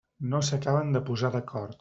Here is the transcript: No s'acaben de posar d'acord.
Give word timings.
No 0.31 0.39
s'acaben 0.47 0.91
de 0.97 1.03
posar 1.11 1.33
d'acord. 1.37 1.79